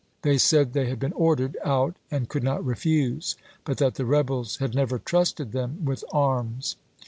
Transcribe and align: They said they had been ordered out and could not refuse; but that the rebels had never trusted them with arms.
They 0.23 0.39
said 0.39 0.73
they 0.73 0.87
had 0.89 0.97
been 0.99 1.13
ordered 1.13 1.57
out 1.63 1.95
and 2.09 2.27
could 2.27 2.41
not 2.43 2.65
refuse; 2.65 3.35
but 3.65 3.77
that 3.77 3.93
the 3.93 4.05
rebels 4.07 4.57
had 4.57 4.73
never 4.73 4.97
trusted 4.97 5.51
them 5.51 5.85
with 5.85 6.03
arms. 6.11 6.75